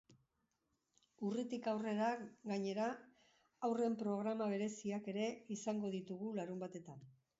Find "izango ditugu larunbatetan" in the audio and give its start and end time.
5.57-7.07